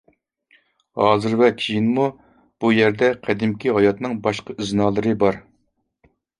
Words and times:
ھازىر 1.01 1.35
ۋە 1.41 1.49
كېيىنمۇ 1.59 2.07
بۇ 2.65 2.73
يەردە 2.77 3.11
قەدىمكى 3.29 3.77
ھاياتنىڭ 3.79 4.19
باشقا 4.27 4.59
ئىزنالىرى 4.59 5.17
بار. 5.25 5.43